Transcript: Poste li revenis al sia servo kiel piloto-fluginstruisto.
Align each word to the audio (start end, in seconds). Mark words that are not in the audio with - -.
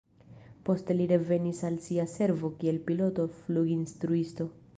Poste 0.69 0.95
li 0.95 1.05
revenis 1.11 1.61
al 1.69 1.77
sia 1.89 2.07
servo 2.15 2.51
kiel 2.63 2.81
piloto-fluginstruisto. 2.89 4.51